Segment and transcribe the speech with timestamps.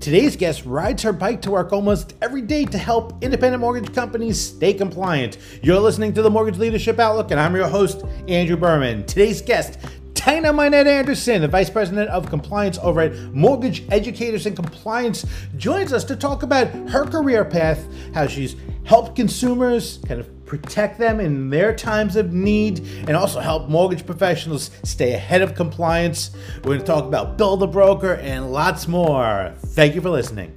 [0.00, 4.40] Today's guest rides her bike to work almost every day to help independent mortgage companies
[4.40, 5.36] stay compliant.
[5.62, 9.04] You're listening to the Mortgage Leadership Outlook, and I'm your host, Andrew Berman.
[9.04, 9.78] Today's guest,
[10.14, 15.26] Tina Minette Anderson, the Vice President of Compliance over at Mortgage Educators and Compliance,
[15.58, 20.98] joins us to talk about her career path, how she's helped consumers kind of protect
[20.98, 26.32] them in their times of need, and also help mortgage professionals stay ahead of compliance.
[26.56, 29.54] We're going to talk about Build a Broker and lots more.
[29.58, 30.52] Thank you for listening.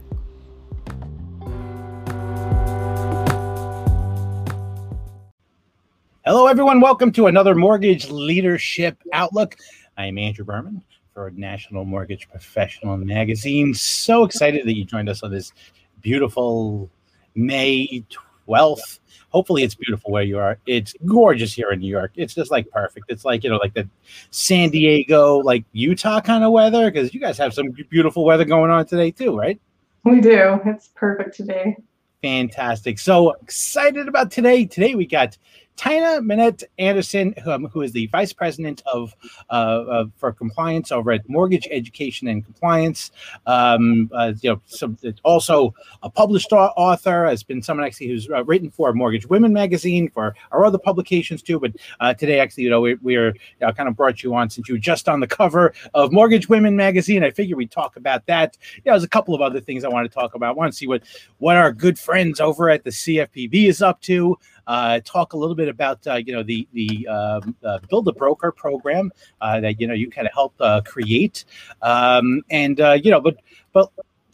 [6.25, 6.81] Hello, everyone.
[6.81, 9.57] Welcome to another Mortgage Leadership Outlook.
[9.95, 10.81] I am Andrew Berman
[11.13, 13.75] for National Mortgage Professional Magazine.
[13.75, 15.53] So excited that you joined us on this
[16.01, 16.89] beautiful
[17.35, 18.03] May
[18.48, 18.99] 12th
[19.33, 20.57] hopefully it's beautiful where you are.
[20.65, 22.11] It's gorgeous here in New York.
[22.15, 23.07] It's just like perfect.
[23.09, 23.87] It's like, you know, like the
[24.31, 28.71] San Diego, like Utah kind of weather because you guys have some beautiful weather going
[28.71, 29.59] on today too, right?
[30.03, 30.59] We do.
[30.65, 31.75] It's perfect today.
[32.21, 32.99] Fantastic.
[32.99, 34.65] So excited about today.
[34.65, 35.37] Today we got
[35.76, 39.16] Tina Minette Anderson, um, who is the vice president of
[39.49, 43.12] uh, for compliance over at Mortgage Education and Compliance.
[43.46, 47.26] Um, uh, you know, some, also a published author.
[47.26, 51.41] Has been someone actually who's uh, written for Mortgage Women magazine for our other publications
[51.41, 51.60] too.
[51.60, 54.49] But uh, today, actually, you know, we, we're you know, kind of brought you on
[54.49, 57.24] since you were just on the cover of Mortgage Women magazine.
[57.24, 58.58] I figure we'd talk about that.
[58.85, 60.49] Yeah, there's a couple of other things I want to talk about.
[60.49, 61.04] I want to see what
[61.40, 65.56] what our good friends over at the CFPB is up to uh, talk a little
[65.56, 69.11] bit about uh, you know the the um, uh, Build a Broker program
[69.41, 71.45] uh, that you know you kind of helped uh, create,
[71.81, 73.38] um, and uh, you know, but
[73.73, 73.91] but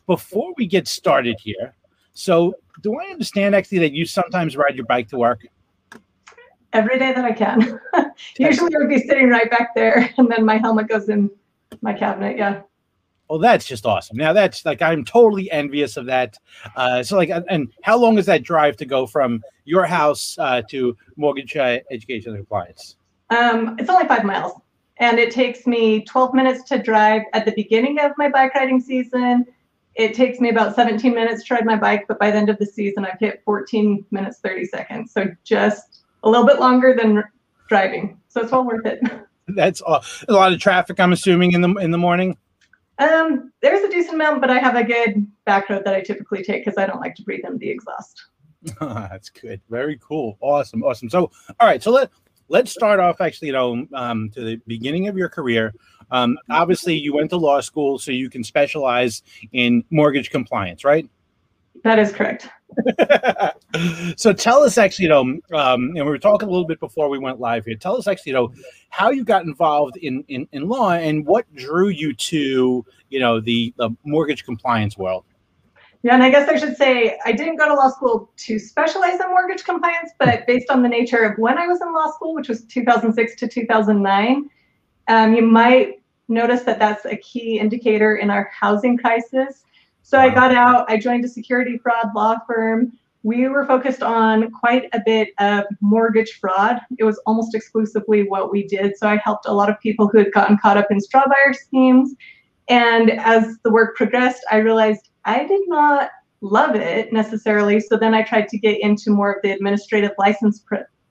[0.07, 1.73] before we get started here,
[2.13, 5.45] so do I understand actually that you sometimes ride your bike to work?
[6.72, 7.80] Every day that I can.
[8.38, 11.30] Usually, I would be sitting right back there, and then my helmet goes in
[11.81, 12.38] my cabinet.
[12.38, 12.61] Yeah.
[13.30, 14.17] Oh, that's just awesome.
[14.17, 16.38] Now that's like I'm totally envious of that.
[16.75, 20.63] Uh, so like, and how long is that drive to go from your house uh,
[20.69, 22.95] to mortgage uh, education and compliance?
[23.29, 24.53] Um, it's only five miles,
[24.97, 28.81] and it takes me 12 minutes to drive at the beginning of my bike riding
[28.81, 29.45] season.
[29.94, 32.57] It takes me about 17 minutes to ride my bike, but by the end of
[32.57, 35.12] the season, I've hit 14 minutes 30 seconds.
[35.12, 37.23] So just a little bit longer than
[37.68, 38.19] driving.
[38.29, 39.01] So it's well worth it.
[39.47, 41.00] That's a lot of traffic.
[41.00, 42.38] I'm assuming in the in the morning.
[43.00, 46.44] Um, there's a decent amount, but I have a good back road that I typically
[46.44, 48.26] take because I don't like to breathe in the exhaust.
[48.82, 49.62] That's good.
[49.70, 50.38] Very cool.
[50.42, 50.84] Awesome.
[50.84, 51.10] Awesome.
[51.10, 51.82] So, all right.
[51.82, 52.12] So let
[52.50, 55.74] let's start off actually, you know, um, to the beginning of your career.
[56.12, 59.24] Um, obviously, you went to law school, so you can specialize
[59.54, 61.08] in mortgage compliance, right?
[61.84, 62.47] That is correct.
[64.17, 65.22] so tell us actually, you know,
[65.53, 67.75] um, and we were talking a little bit before we went live here.
[67.75, 68.53] Tell us actually, you know,
[68.90, 73.39] how you got involved in in, in law and what drew you to, you know,
[73.39, 75.25] the, the mortgage compliance world.
[76.01, 79.19] Yeah, and I guess I should say I didn't go to law school to specialize
[79.19, 82.34] in mortgage compliance, but based on the nature of when I was in law school,
[82.34, 84.50] which was 2006 to 2009,
[85.09, 89.63] um, you might notice that that's a key indicator in our housing crisis.
[90.09, 90.24] So wow.
[90.24, 92.94] I got out, I joined a security fraud law firm.
[93.22, 96.80] We were focused on quite a bit of mortgage fraud.
[96.97, 98.98] It was almost exclusively what we did.
[98.98, 101.53] So I helped a lot of people who had gotten caught up in straw buyer
[101.53, 102.16] schemes.
[102.69, 106.09] And as the work progressed, I realized I did not
[106.42, 107.80] love it necessarily.
[107.80, 110.66] So then I tried to get into more of the administrative license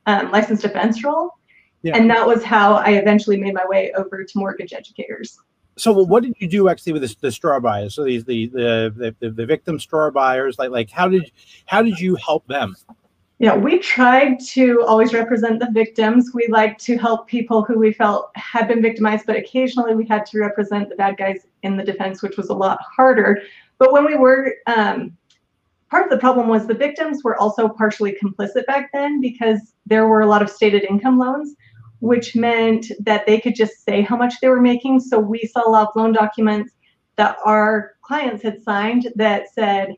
[0.06, 1.34] um, license defense role.
[1.82, 1.96] Yeah.
[1.96, 5.38] And that was how I eventually made my way over to mortgage educators
[5.78, 7.94] so what did you do actually with the, the straw buyers?
[7.94, 11.30] So these the, the the the victim straw buyers, like like how did
[11.66, 12.76] how did you help them?
[13.40, 16.32] Yeah, we tried to always represent the victims.
[16.34, 20.26] We like to help people who we felt had been victimized, but occasionally we had
[20.26, 23.40] to represent the bad guys in the defense, which was a lot harder.
[23.78, 25.16] But when we were, um,
[25.88, 30.08] part of the problem was the victims were also partially complicit back then because there
[30.08, 31.54] were a lot of stated income loans
[32.00, 35.00] which meant that they could just say how much they were making.
[35.00, 36.72] So we saw a lot of loan documents
[37.16, 39.94] that our clients had signed that said,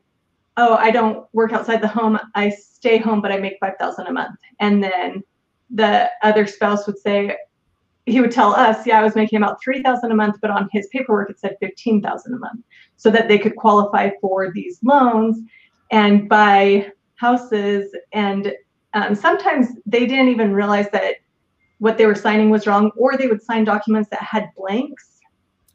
[0.57, 2.19] "Oh, I don't work outside the home.
[2.35, 5.23] I stay home, but I make five thousand a month." And then
[5.69, 7.37] the other spouse would say,
[8.07, 10.67] he would tell us, "Yeah, I was making about three thousand a month, but on
[10.71, 12.61] his paperwork it said fifteen thousand a month,"
[12.97, 15.39] so that they could qualify for these loans
[15.91, 17.95] and buy houses.
[18.11, 18.53] And
[18.93, 21.17] um, sometimes they didn't even realize that
[21.81, 25.17] what they were signing was wrong, or they would sign documents that had blanks.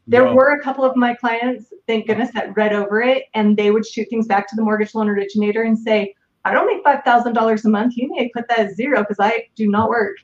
[0.07, 0.33] There no.
[0.33, 3.85] were a couple of my clients, thank goodness, that read over it and they would
[3.85, 6.15] shoot things back to the mortgage loan originator and say,
[6.45, 7.97] I don't make $5,000 a month.
[7.97, 10.15] You need to put that as zero because I do not work.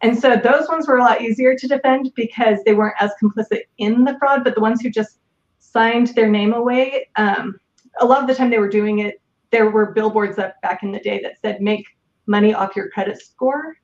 [0.00, 3.60] And so those ones were a lot easier to defend because they weren't as complicit
[3.78, 5.20] in the fraud, but the ones who just
[5.60, 7.08] signed their name away.
[7.14, 7.60] Um,
[8.00, 9.20] a lot of the time they were doing it,
[9.52, 11.86] there were billboards up back in the day that said make
[12.26, 13.76] money off your credit score.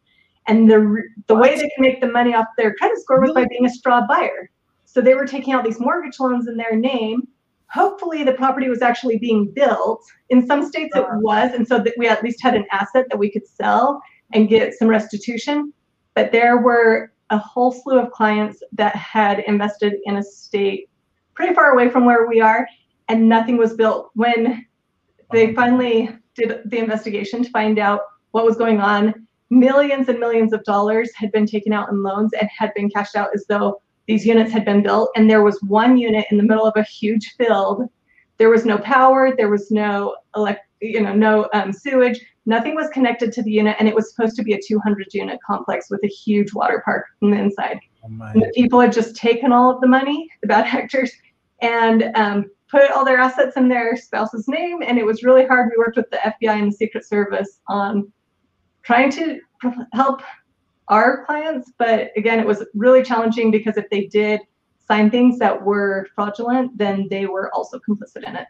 [0.46, 3.46] And the the way they can make the money off their credit score was by
[3.48, 4.50] being a straw buyer.
[4.84, 7.26] So they were taking out these mortgage loans in their name.
[7.68, 10.04] Hopefully the property was actually being built.
[10.28, 13.18] In some states it was, and so that we at least had an asset that
[13.18, 14.00] we could sell
[14.32, 15.72] and get some restitution.
[16.14, 20.88] But there were a whole slew of clients that had invested in a state
[21.34, 22.68] pretty far away from where we are,
[23.08, 24.10] and nothing was built.
[24.14, 24.64] When
[25.32, 25.54] they uh-huh.
[25.56, 30.64] finally did the investigation to find out what was going on, millions and millions of
[30.64, 34.26] dollars had been taken out in loans and had been cashed out as though these
[34.26, 35.10] units had been built.
[35.16, 37.88] And there was one unit in the middle of a huge field.
[38.38, 42.20] There was no power, there was no elect, you know, no um, sewage.
[42.46, 45.38] Nothing was connected to the unit, and it was supposed to be a 200 unit
[45.46, 47.80] complex with a huge water park on the inside.
[48.04, 51.10] Oh the people had just taken all of the money, the bad actors,
[51.62, 54.82] and um, put all their assets in their spouse's name.
[54.82, 55.70] And it was really hard.
[55.70, 58.12] We worked with the FBI and the Secret Service on
[58.84, 59.40] trying to
[59.92, 60.22] help
[60.88, 61.72] our clients.
[61.78, 64.40] But again, it was really challenging because if they did
[64.86, 68.46] sign things that were fraudulent, then they were also complicit in it.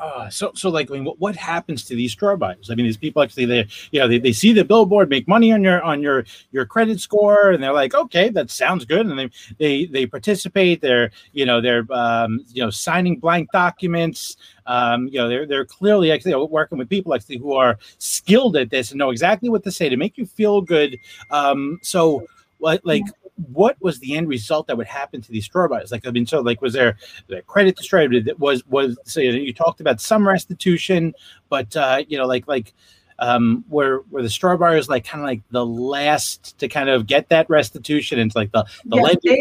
[0.00, 2.70] Uh, so, so like, I mean, what, what happens to these straw buyers?
[2.70, 5.52] I mean, these people actually, they, you know, they, they see the billboard, make money
[5.52, 9.18] on your, on your, your credit score, and they're like, okay, that sounds good, and
[9.18, 10.80] they, they, they participate.
[10.80, 14.38] They're, you know, they're, um, you know, signing blank documents.
[14.64, 18.70] Um, you know, they're, they're clearly actually working with people actually who are skilled at
[18.70, 20.96] this and know exactly what to say to make you feel good.
[21.30, 22.26] Um, so,
[22.58, 23.02] like, like
[23.48, 25.90] what was the end result that would happen to these straw buyers?
[25.92, 26.96] Like, I mean, so like, was there
[27.28, 28.32] the credit destroyed?
[28.38, 31.14] Was was so you talked about some restitution,
[31.48, 32.72] but uh, you know, like like
[33.20, 37.06] um, where were the straw buyers like kind of like the last to kind of
[37.06, 39.38] get that restitution and like the the yeah,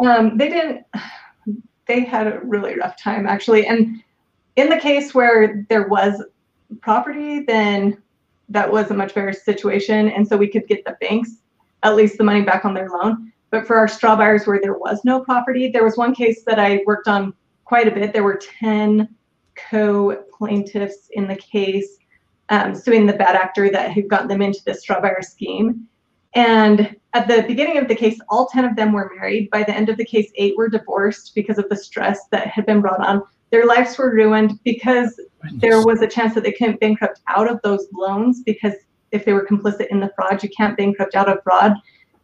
[0.00, 0.84] they, um, they didn't
[1.86, 4.02] they had a really rough time actually and
[4.56, 6.22] in the case where there was
[6.80, 8.00] property then
[8.48, 11.41] that was a much better situation and so we could get the banks
[11.82, 13.32] at least the money back on their loan.
[13.50, 16.58] But for our straw buyers where there was no property, there was one case that
[16.58, 17.34] I worked on
[17.64, 18.12] quite a bit.
[18.12, 19.08] There were 10
[19.70, 21.98] co plaintiffs in the case
[22.48, 25.86] um, suing the bad actor that had gotten them into the straw buyer scheme.
[26.34, 29.50] And at the beginning of the case, all 10 of them were married.
[29.50, 32.64] By the end of the case, eight were divorced because of the stress that had
[32.64, 33.22] been brought on.
[33.50, 35.20] Their lives were ruined because
[35.56, 38.72] there was a chance that they couldn't bankrupt out of those loans because
[39.12, 40.42] if they were complicit in the fraud.
[40.42, 41.74] You can't bankrupt out of fraud.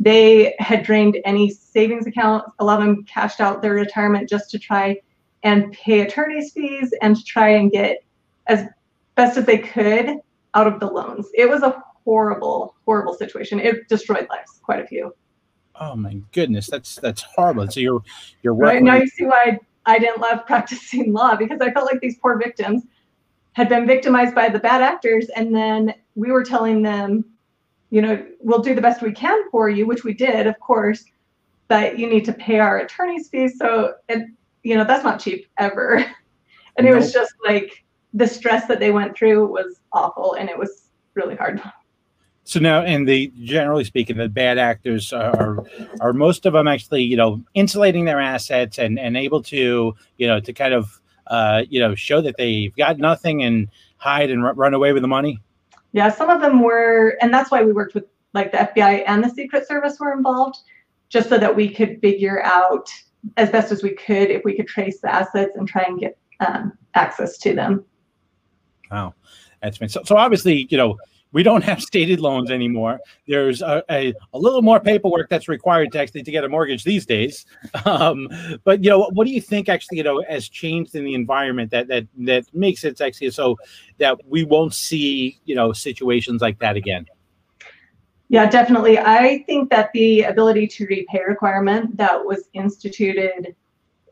[0.00, 2.44] They had drained any savings account.
[2.58, 4.98] A lot of them cashed out their retirement just to try
[5.42, 7.98] and pay attorney's fees and to try and get
[8.46, 8.66] as
[9.14, 10.16] best as they could
[10.54, 11.26] out of the loans.
[11.34, 13.60] It was a horrible, horrible situation.
[13.60, 15.14] It destroyed lives, quite a few.
[15.80, 17.68] Oh my goodness, that's that's horrible.
[17.70, 18.02] So you're
[18.42, 18.96] you're right now.
[18.96, 22.38] You see why I, I didn't love practicing law because I felt like these poor
[22.38, 22.84] victims
[23.52, 27.24] had been victimized by the bad actors and then we were telling them
[27.90, 31.04] you know we'll do the best we can for you which we did of course
[31.68, 34.26] but you need to pay our attorney's fees so it
[34.64, 35.96] you know that's not cheap ever
[36.76, 36.96] and it nope.
[36.96, 37.84] was just like
[38.14, 41.62] the stress that they went through was awful and it was really hard
[42.42, 45.64] so now and the generally speaking the bad actors are
[46.00, 50.26] are most of them actually you know insulating their assets and and able to you
[50.26, 54.44] know to kind of uh, you know, show that they've got nothing and hide and
[54.44, 55.40] r- run away with the money?
[55.92, 58.04] Yeah, some of them were, and that's why we worked with
[58.34, 60.58] like the FBI and the Secret Service were involved,
[61.08, 62.90] just so that we could figure out
[63.36, 66.18] as best as we could if we could trace the assets and try and get
[66.40, 67.84] um, access to them.
[68.90, 69.14] Wow,
[69.62, 70.02] that's been so.
[70.04, 70.98] So obviously, you know,
[71.32, 73.00] we don't have stated loans anymore.
[73.26, 76.84] There's a, a, a, little more paperwork that's required to actually to get a mortgage
[76.84, 77.46] these days.
[77.84, 78.28] Um,
[78.64, 81.70] but you know, what do you think actually you know has changed in the environment
[81.70, 83.56] that that that makes it actually so
[83.98, 87.06] that we won't see you know situations like that again?
[88.28, 88.98] Yeah, definitely.
[88.98, 93.54] I think that the ability to repay requirement that was instituted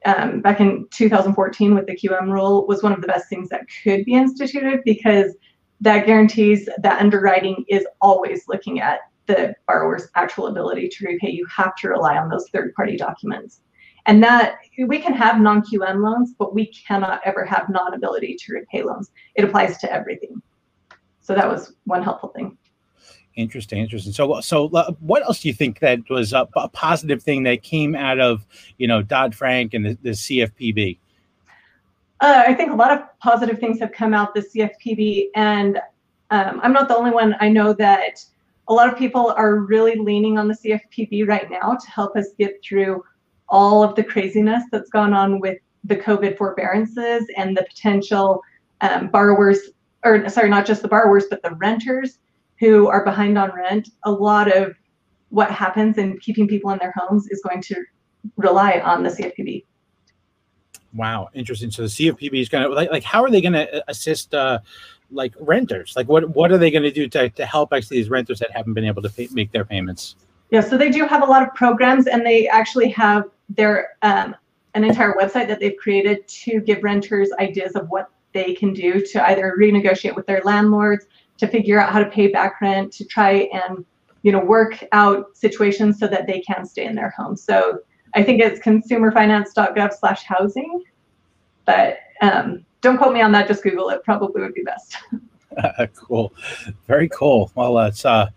[0.06, 3.66] um, back in 2014 with the QM rule was one of the best things that
[3.82, 5.34] could be instituted because
[5.80, 11.30] that guarantees that underwriting is always looking at the borrower's actual ability to repay.
[11.30, 13.60] You have to rely on those third party documents.
[14.06, 18.36] And that we can have non QM loans, but we cannot ever have non ability
[18.40, 19.10] to repay loans.
[19.34, 20.40] It applies to everything.
[21.20, 22.56] So that was one helpful thing.
[23.34, 24.12] Interesting, interesting.
[24.12, 27.62] So, so uh, what else do you think that was a, a positive thing that
[27.62, 28.46] came out of
[28.78, 30.98] you know Dodd Frank and the, the CFPB?
[32.20, 35.78] Uh, I think a lot of positive things have come out the CFPB, and
[36.30, 37.36] um, I'm not the only one.
[37.40, 38.24] I know that
[38.68, 42.28] a lot of people are really leaning on the CFPB right now to help us
[42.38, 43.04] get through
[43.48, 48.42] all of the craziness that's gone on with the COVID forbearances and the potential
[48.80, 49.70] um, borrowers,
[50.04, 52.18] or sorry, not just the borrowers, but the renters
[52.58, 53.90] who are behind on rent.
[54.04, 54.74] A lot of
[55.28, 57.84] what happens in keeping people in their homes is going to
[58.36, 59.64] rely on the CFPB.
[60.96, 61.70] Wow, interesting.
[61.70, 64.60] So the CFPB is going to like, like how are they going to assist uh,
[65.10, 65.94] like renters?
[65.94, 68.50] Like what what are they going to do to to help actually these renters that
[68.50, 70.16] haven't been able to pay, make their payments?
[70.50, 74.34] Yeah, so they do have a lot of programs, and they actually have their um,
[74.74, 79.04] an entire website that they've created to give renters ideas of what they can do
[79.04, 81.06] to either renegotiate with their landlords,
[81.38, 83.84] to figure out how to pay back rent, to try and
[84.22, 87.36] you know work out situations so that they can stay in their home.
[87.36, 87.80] So
[88.16, 90.82] I think it's consumerfinance.gov slash housing.
[91.66, 93.46] but um, don't quote me on that.
[93.46, 94.02] Just Google it.
[94.04, 94.96] Probably would be best.
[95.94, 96.32] cool,
[96.86, 97.52] very cool.
[97.54, 98.30] Well, it's uh,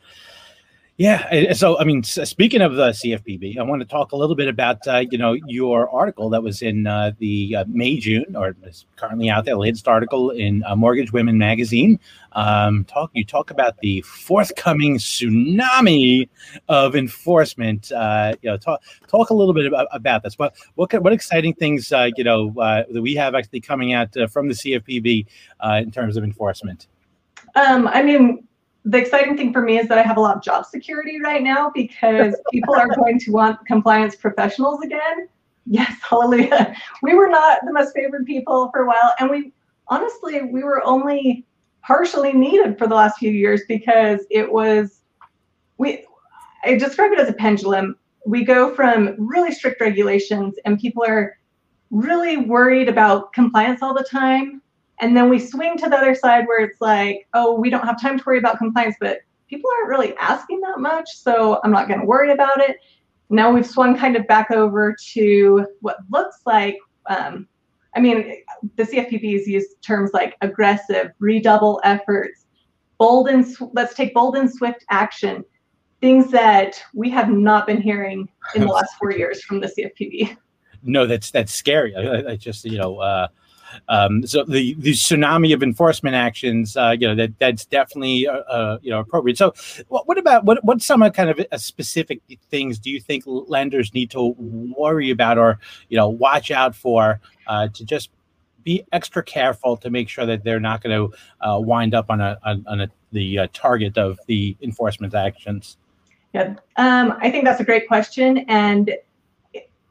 [0.99, 1.53] yeah.
[1.53, 4.85] So, I mean, speaking of the CFPB, I want to talk a little bit about
[4.85, 8.85] uh, you know your article that was in uh, the uh, May June or is
[8.97, 12.01] currently out there, latest article in uh, Mortgage Women magazine.
[12.33, 16.27] Um, talk you talk about the forthcoming tsunami
[16.67, 17.93] of enforcement.
[17.93, 20.37] Uh, you know, talk talk a little bit about, about this.
[20.37, 24.49] What what what exciting things uh, you know that we have actually coming out from
[24.49, 25.27] the CFPB
[25.81, 26.87] in terms of enforcement.
[27.55, 28.48] Um, I mean,
[28.85, 31.43] the exciting thing for me is that I have a lot of job security right
[31.43, 35.27] now because people are going to want compliance professionals again.
[35.65, 36.75] Yes, hallelujah.
[37.03, 39.53] We were not the most favored people for a while, and we
[39.87, 41.45] honestly we were only
[41.81, 45.01] partially needed for the last few years because it was
[45.77, 46.05] we
[46.63, 47.95] I describe it as a pendulum.
[48.25, 51.37] We go from really strict regulations and people are
[51.89, 54.61] really worried about compliance all the time
[54.99, 58.01] and then we swing to the other side where it's like, oh, we don't have
[58.01, 61.07] time to worry about compliance, but people aren't really asking that much.
[61.13, 62.77] So I'm not going to worry about it.
[63.29, 66.77] Now we've swung kind of back over to what looks like,
[67.07, 67.47] um,
[67.95, 68.43] I mean,
[68.75, 72.45] the CFPB's used terms like aggressive, redouble efforts,
[72.97, 75.43] bold and let's take bold and swift action,
[76.01, 80.37] things that we have not been hearing in the last four years from the CFPB.
[80.83, 81.95] No, that's that's scary.
[81.95, 83.27] I, I just you know uh,
[83.87, 88.33] um, so the the tsunami of enforcement actions, uh, you know, that that's definitely uh,
[88.33, 89.37] uh, you know appropriate.
[89.37, 89.53] So,
[89.87, 93.93] what, what about what what some kind of uh, specific things do you think lenders
[93.93, 95.59] need to worry about or
[95.89, 98.09] you know watch out for uh, to just
[98.63, 102.21] be extra careful to make sure that they're not going to uh, wind up on
[102.21, 105.77] a on, on a, the target of the enforcement actions?
[106.33, 108.95] Yeah, um, I think that's a great question, and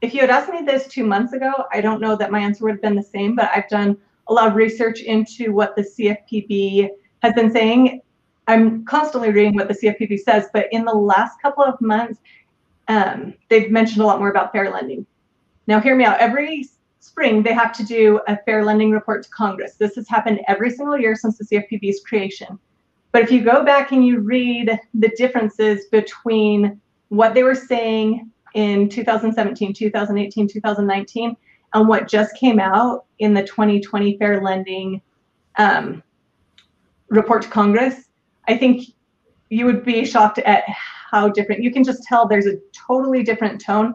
[0.00, 2.64] if you had asked me this two months ago, I don't know that my answer
[2.64, 3.96] would have been the same, but I've done
[4.28, 6.90] a lot of research into what the CFPB
[7.22, 8.02] has been saying.
[8.46, 12.20] I'm constantly reading what the CFPB says, but in the last couple of months,
[12.86, 15.04] um, they've mentioned a lot more about fair lending.
[15.66, 16.18] Now, hear me out.
[16.18, 16.66] Every
[17.00, 19.74] spring, they have to do a fair lending report to Congress.
[19.74, 22.58] This has happened every single year since the CFPB's creation.
[23.12, 28.30] But if you go back and you read the differences between what they were saying
[28.54, 31.36] in 2017, 2018, 2019,
[31.74, 35.00] and what just came out in the 2020 Fair Lending
[35.56, 36.02] um,
[37.08, 38.08] report to Congress,
[38.46, 38.84] I think
[39.50, 41.62] you would be shocked at how different.
[41.62, 43.94] You can just tell there's a totally different tone.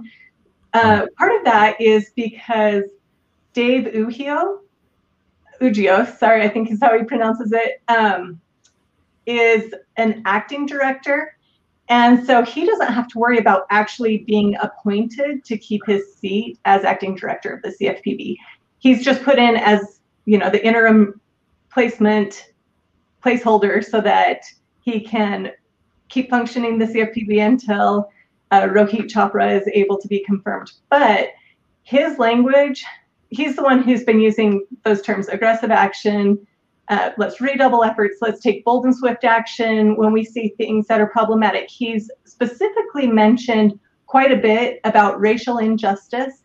[0.73, 2.83] Uh, part of that is because
[3.53, 4.59] Dave Uejio,
[5.61, 8.41] Uejio, sorry, I think is how he pronounces it, um,
[9.25, 11.37] is an acting director
[11.89, 16.57] and so he doesn't have to worry about actually being appointed to keep his seat
[16.65, 18.37] as acting director of the CFPB.
[18.79, 21.19] He's just put in as, you know, the interim
[21.69, 22.51] placement
[23.23, 24.43] placeholder so that
[24.81, 25.51] he can
[26.09, 28.09] keep functioning the CFPB until
[28.51, 30.71] uh, Rohit Chopra is able to be confirmed.
[30.89, 31.29] But
[31.83, 32.85] his language,
[33.29, 36.45] he's the one who's been using those terms aggressive action,
[36.89, 40.99] uh, let's redouble efforts, let's take bold and swift action when we see things that
[40.99, 41.69] are problematic.
[41.69, 46.43] He's specifically mentioned quite a bit about racial injustice.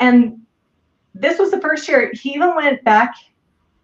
[0.00, 0.40] And
[1.14, 3.14] this was the first year he even went back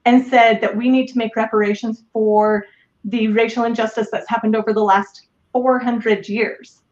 [0.05, 2.67] and said that we need to make reparations for
[3.05, 6.83] the racial injustice that's happened over the last 400 years.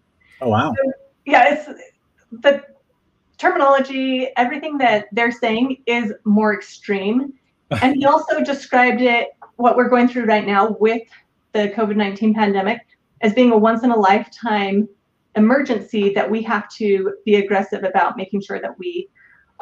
[0.41, 0.73] Oh, wow.
[0.73, 0.93] So,
[1.25, 1.67] yeah, it's
[2.31, 2.63] the
[3.39, 7.35] terminology, everything that they're saying is more extreme
[7.83, 11.03] and he also described it, what we're going through right now with
[11.53, 12.81] the COVID 19 pandemic,
[13.21, 14.89] as being a once in a lifetime
[15.37, 19.09] emergency that we have to be aggressive about making sure that we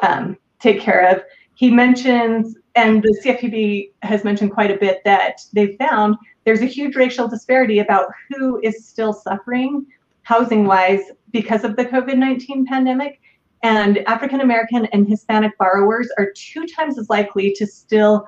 [0.03, 1.23] um, take care of.
[1.55, 6.65] He mentions, and the CFPB has mentioned quite a bit, that they found there's a
[6.65, 9.85] huge racial disparity about who is still suffering
[10.23, 11.01] housing wise
[11.31, 13.19] because of the COVID 19 pandemic.
[13.63, 18.25] And African American and Hispanic borrowers are two times as likely to still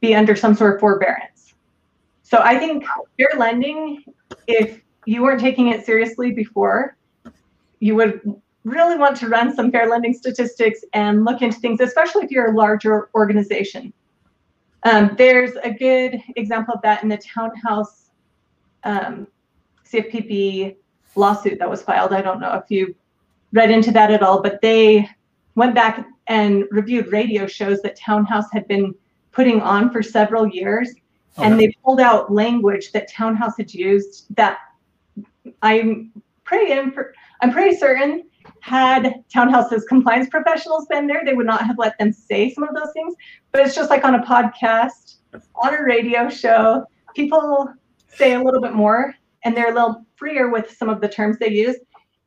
[0.00, 1.54] be under some sort of forbearance.
[2.22, 2.84] So I think
[3.16, 4.04] fair lending,
[4.46, 6.96] if you weren't taking it seriously before,
[7.80, 8.20] you would
[8.64, 12.52] really want to run some fair lending statistics and look into things, especially if you're
[12.52, 13.92] a larger organization.
[14.82, 17.86] Um, there's a good example of that in the Townstone
[18.84, 19.26] um,
[19.90, 20.76] CFPB
[21.16, 22.12] lawsuit that was filed.
[22.12, 22.94] I don't know if you
[23.52, 25.08] read into that at all, but they
[25.54, 28.94] went back and reviewed radio shows that Townstone had been
[29.32, 30.90] putting on for several years.
[31.36, 31.46] Okay.
[31.46, 34.58] And they pulled out language that Townstone had used that
[35.62, 36.12] I'm
[36.44, 38.24] pretty I'm pretty certain
[38.60, 42.74] had Townstone's compliance professionals been there, they would not have let them say some of
[42.74, 43.14] those things.
[43.52, 45.16] But it's just like on a podcast,
[45.62, 47.72] on a radio show, people
[48.08, 49.14] say a little bit more
[49.44, 51.76] and they're a little freer with some of the terms they use.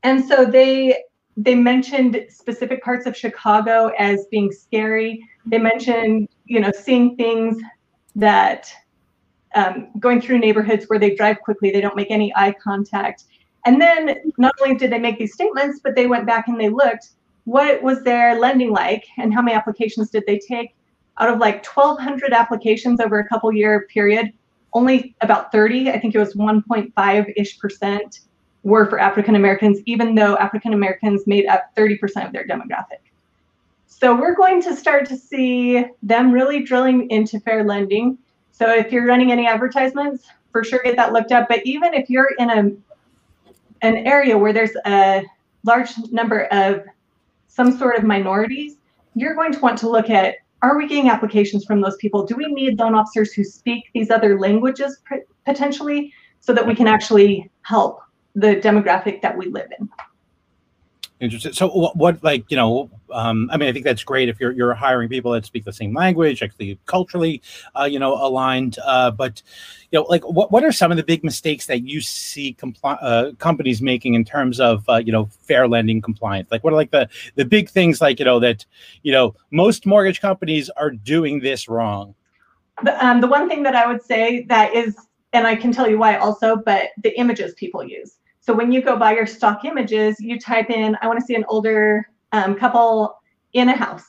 [0.04, 1.04] And so they
[1.38, 5.24] they mentioned specific parts of Chicago as being scary.
[5.46, 7.62] They mentioned, you know, seeing things
[8.16, 8.72] that
[9.56, 13.26] um, going through neighborhoods where they drive quickly, they don't make any eye contact.
[13.66, 16.70] And then not only did they make these statements, but they went back and they
[16.70, 17.10] looked
[17.46, 20.76] what was their lending like and how many applications did they take
[21.18, 24.32] out of like 1200 applications over a couple year period
[24.74, 28.22] only about 30 i think it was 1.5 ish percent
[28.64, 33.02] were for african americans even though african americans made up 30% of their demographic.
[33.88, 38.18] So we're going to start to see them really drilling into fair lending.
[38.52, 41.48] So if you're running any advertisements for sure get that looked up.
[41.48, 42.72] But even if you're in a
[43.84, 45.24] an area where there's a
[45.64, 46.84] large number of
[47.48, 48.78] some sort of minorities,
[49.16, 52.24] you're going to want to look at are we getting applications from those people?
[52.24, 55.00] Do we need loan officers who speak these other languages
[55.46, 58.00] potentially so that we can actually help
[58.36, 59.90] the demographic that we live in?
[61.22, 61.54] Interesting.
[61.54, 62.90] So, what, what like you know?
[63.12, 65.72] Um, I mean, I think that's great if you're you're hiring people that speak the
[65.72, 67.44] same language, actually culturally,
[67.80, 68.80] uh, you know, aligned.
[68.84, 69.44] Uh, but
[69.92, 72.98] you know, like what what are some of the big mistakes that you see compli-
[73.02, 76.50] uh, companies making in terms of uh, you know fair lending compliance?
[76.50, 78.66] Like, what are like the the big things like you know that
[79.04, 82.16] you know most mortgage companies are doing this wrong?
[82.82, 84.98] The, um, the one thing that I would say that is,
[85.34, 88.82] and I can tell you why also, but the images people use so when you
[88.82, 92.56] go buy your stock images, you type in, I want to see an older um,
[92.56, 93.20] couple
[93.54, 94.04] in a house.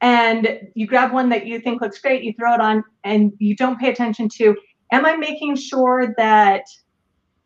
[0.00, 3.54] And you grab one that you think looks great, you throw it on, and you
[3.54, 4.56] don't pay attention to,
[4.92, 6.64] am I making sure that,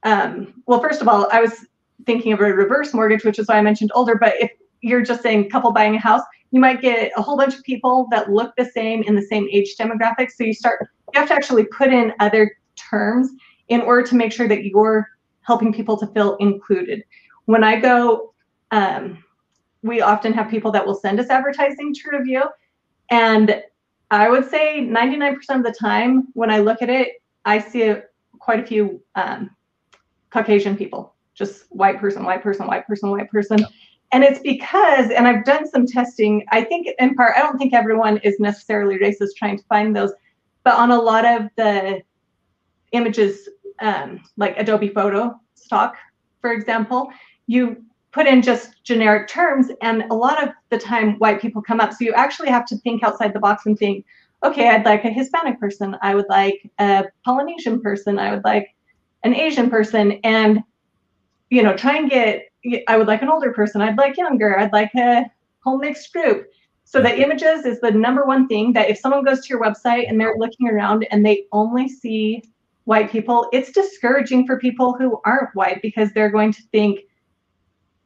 [0.04, 1.66] um, well, first of all, I was
[2.06, 5.22] thinking of a reverse mortgage, which is why I mentioned older, but if you're just
[5.22, 8.54] saying couple buying a house, you might get a whole bunch of people that look
[8.56, 10.30] the same in the same age demographic.
[10.30, 13.30] So you start, you have to actually put in other terms
[13.68, 15.08] in order to make sure that your
[15.44, 17.04] helping people to feel included.
[17.44, 18.34] When I go,
[18.70, 19.22] um,
[19.82, 22.44] we often have people that will send us advertising to review.
[23.10, 23.62] And
[24.10, 28.04] I would say 99% of the time when I look at it, I see a,
[28.38, 29.50] quite a few um,
[30.30, 33.58] Caucasian people, just white person, white person, white person, white person.
[33.58, 33.66] Yeah.
[34.12, 37.74] And it's because, and I've done some testing, I think in part, I don't think
[37.74, 40.12] everyone is necessarily racist trying to find those,
[40.62, 42.00] but on a lot of the
[42.92, 43.48] images
[43.80, 45.96] um, like Adobe Photo stock,
[46.40, 47.10] for example,
[47.46, 47.82] you
[48.12, 51.92] put in just generic terms, and a lot of the time white people come up.
[51.92, 54.04] So you actually have to think outside the box and think,
[54.44, 58.74] okay, I'd like a Hispanic person, I would like a Polynesian person, I would like
[59.24, 60.62] an Asian person, and
[61.50, 62.42] you know, try and get.
[62.88, 65.26] I would like an older person, I'd like younger, I'd like a
[65.62, 66.46] whole mixed group.
[66.84, 70.08] So the images is the number one thing that if someone goes to your website
[70.08, 72.42] and they're looking around and they only see
[72.84, 77.00] white people, it's discouraging for people who aren't white because they're going to think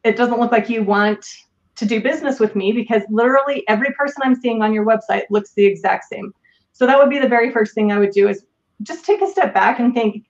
[0.05, 1.27] it doesn't look like you want
[1.75, 5.53] to do business with me because literally every person I'm seeing on your website looks
[5.53, 6.33] the exact same.
[6.73, 8.45] So that would be the very first thing I would do is
[8.83, 10.25] just take a step back and think,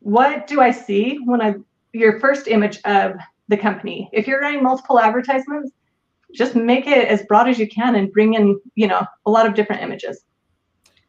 [0.00, 1.54] what do I see when I
[1.92, 3.16] your first image of
[3.48, 4.10] the company?
[4.12, 5.72] If you're running multiple advertisements,
[6.34, 9.46] just make it as broad as you can and bring in, you know, a lot
[9.46, 10.24] of different images.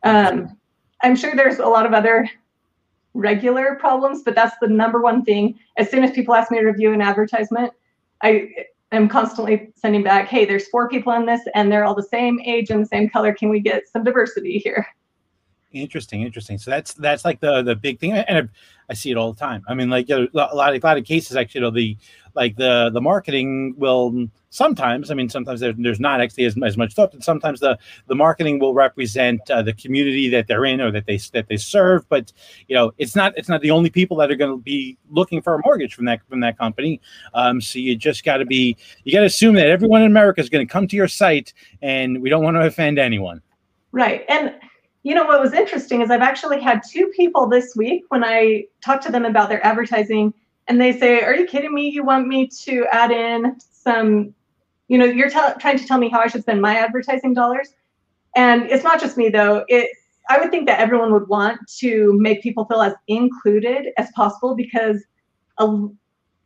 [0.03, 0.57] Um,
[1.01, 2.29] I'm sure there's a lot of other
[3.15, 5.58] regular problems, but that's the number one thing.
[5.78, 7.73] As soon as people ask me to review an advertisement,
[8.21, 8.49] I
[8.91, 12.39] am constantly sending back, hey, there's four people in this and they're all the same
[12.41, 13.34] age and the same color.
[13.34, 14.86] Can we get some diversity here?
[15.71, 16.58] Interesting, interesting.
[16.58, 19.39] So that's that's like the the big thing, and I, I see it all the
[19.39, 19.63] time.
[19.67, 21.97] I mean, like a lot of a lot of cases actually, you know, the
[22.34, 25.12] like the the marketing will sometimes.
[25.12, 28.15] I mean, sometimes there, there's not actually as, as much thought, but sometimes the the
[28.15, 32.08] marketing will represent uh, the community that they're in or that they that they serve.
[32.08, 32.32] But
[32.67, 35.41] you know, it's not it's not the only people that are going to be looking
[35.41, 37.01] for a mortgage from that from that company.
[37.34, 40.39] Um, so you just got to be you got to assume that everyone in America
[40.39, 43.41] is going to come to your site, and we don't want to offend anyone.
[43.91, 44.56] Right, and
[45.05, 48.65] you know what was interesting is I've actually had two people this week when I
[48.83, 50.33] talked to them about their advertising,
[50.67, 51.89] and they say, "Are you kidding me?
[51.89, 54.33] You want me to add in some,
[54.87, 57.75] you know, you're t- trying to tell me how I should spend my advertising dollars?"
[58.35, 59.63] And it's not just me though.
[59.67, 59.91] It
[60.27, 64.55] I would think that everyone would want to make people feel as included as possible
[64.55, 65.03] because
[65.59, 65.67] a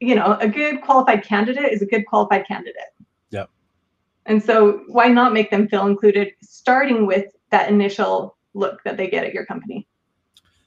[0.02, 2.92] you know a good qualified candidate is a good qualified candidate.
[3.30, 3.50] Yep.
[4.26, 9.08] And so why not make them feel included starting with that initial look that they
[9.10, 9.88] get at your company.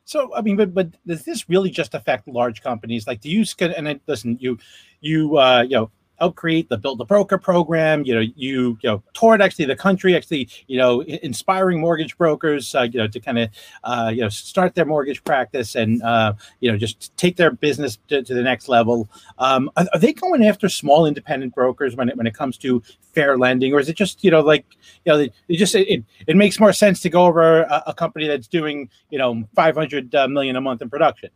[0.05, 3.07] So I mean, but but does this really just affect large companies?
[3.07, 4.59] Like, do you and I, listen, you
[5.01, 5.90] you uh, you know
[6.23, 8.05] help create the Build the Broker program.
[8.05, 12.75] You know, you you know toured actually the country, actually you know inspiring mortgage brokers,
[12.75, 13.49] uh, you know, to kind of
[13.85, 17.99] uh, you know start their mortgage practice and uh, you know just take their business
[18.09, 19.11] to, to the next level.
[19.39, 22.83] Um, are, are, they going after small independent brokers when it when it comes to
[23.13, 24.65] fair lending, or is it just you know like
[25.05, 28.29] you know it just it, it makes more sense to go over a, a company
[28.29, 31.31] that's doing you know 500 uh, a month in production?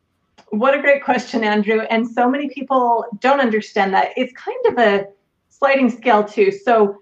[0.50, 1.80] What a great question, Andrew.
[1.90, 4.10] And so many people don't understand that.
[4.16, 5.06] It's kind of a
[5.48, 6.50] sliding scale, too.
[6.50, 7.00] So,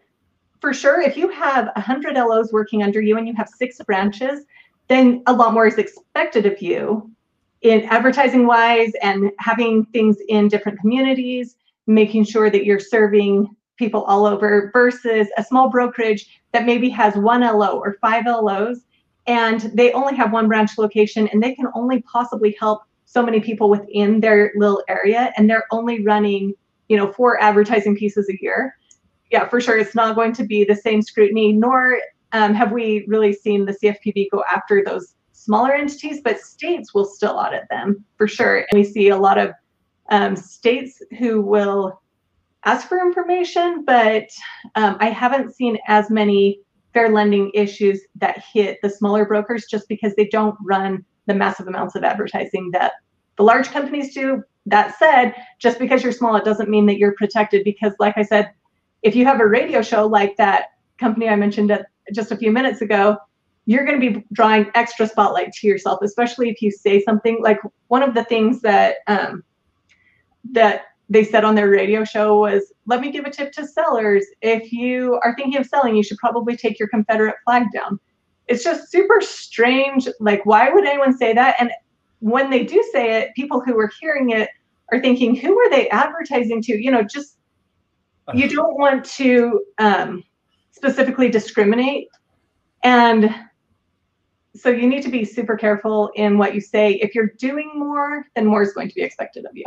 [0.61, 4.47] for sure, if you have 100 LOs working under you and you have six branches,
[4.89, 7.11] then a lot more is expected of you
[7.61, 14.05] in advertising wise and having things in different communities, making sure that you're serving people
[14.05, 18.81] all over versus a small brokerage that maybe has one LO or five LOs
[19.27, 22.83] and they only have one branch location and they can only possibly help
[23.15, 26.53] so many people within their little area and they're only running
[26.89, 28.77] you know four advertising pieces a year.
[29.31, 31.99] Yeah for sure it's not going to be the same scrutiny nor
[32.33, 37.05] um, have we really seen the cfpb go after those smaller entities but states will
[37.05, 38.67] still audit them for sure.
[38.71, 39.53] And we see a lot of
[40.11, 42.03] um, states who will
[42.65, 44.29] ask for information but
[44.75, 46.61] um, i haven't seen as many
[46.93, 51.67] fair lending issues that hit the smaller brokers just because they don't run the massive
[51.67, 52.93] amounts of advertising that
[53.37, 54.43] the large companies do.
[54.67, 58.23] That said, just because you're small, it doesn't mean that you're protected because, like I
[58.23, 58.51] said,
[59.03, 60.69] if you have a radio show like that
[60.99, 61.71] company I mentioned
[62.15, 63.19] just a few minutes ago,
[63.67, 67.59] you're going to be drawing extra spotlight to yourself, especially if you say something like
[67.89, 69.43] one of the things that um,
[70.53, 74.25] that they said on their radio show was, "Let me give a tip to sellers.
[74.43, 77.99] If you are thinking of selling, you should probably take your Confederate flag down."
[78.49, 80.09] It's just super strange.
[80.21, 81.57] Like, why would anyone say that?
[81.59, 81.71] And
[82.25, 84.49] when they do say it, people who are hearing it
[84.91, 86.75] are thinking, who are they advertising to?
[86.75, 87.37] You know, just
[88.33, 90.25] you don't want to um,
[90.71, 92.09] specifically discriminate.
[92.83, 93.29] And
[94.57, 96.95] so you need to be super careful in what you say.
[96.95, 99.67] If you're doing more, then more is going to be expected of you.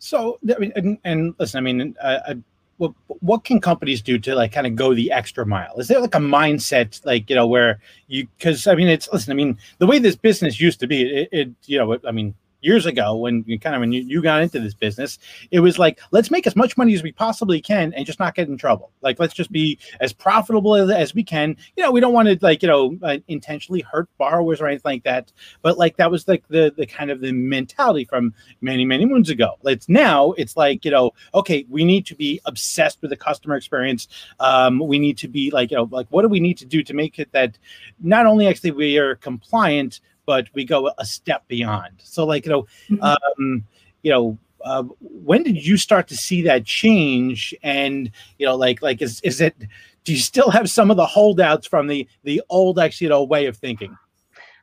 [0.00, 2.36] So, I mean, and, and listen, I mean, I,
[2.82, 5.78] what, what can companies do to like kind of go the extra mile?
[5.78, 9.30] Is there like a mindset, like you know, where you because I mean, it's listen,
[9.30, 12.34] I mean, the way this business used to be, it, it you know, I mean,
[12.62, 15.18] years ago when you kind of when you, you got into this business
[15.50, 18.34] it was like let's make as much money as we possibly can and just not
[18.34, 18.92] get in trouble.
[19.02, 21.56] Like let's just be as profitable as, as we can.
[21.76, 24.82] You know we don't want to like you know uh, intentionally hurt borrowers or anything
[24.84, 28.84] like that but like that was like the the kind of the mentality from many
[28.84, 29.56] many moons ago.
[29.64, 33.56] It's now it's like you know okay we need to be obsessed with the customer
[33.56, 34.08] experience.
[34.40, 36.82] Um, we need to be like you know like what do we need to do
[36.82, 37.58] to make it that
[38.00, 42.00] not only actually we are compliant but we go a step beyond.
[42.02, 43.02] So, like you know, mm-hmm.
[43.02, 43.64] um,
[44.02, 47.54] you know, uh, when did you start to see that change?
[47.62, 49.56] And you know, like like is is it?
[50.04, 53.22] Do you still have some of the holdouts from the the old actually you know
[53.22, 53.96] way of thinking?